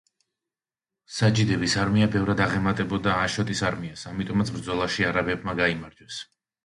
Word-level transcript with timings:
საჯიდების 1.17 1.75
არმია 1.83 2.07
ბევრად 2.15 2.41
აღემატებოდა 2.45 3.13
აშოტის 3.27 3.61
არმიას, 3.69 4.07
ამიტომაც 4.13 4.53
ბრძოლაში 4.57 5.07
არაბებმა 5.11 5.55
გაიმარჯვეს. 5.61 6.19